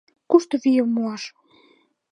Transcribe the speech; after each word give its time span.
Кушто 0.29 0.55
вийым 0.63 0.87
муаш? 0.95 1.23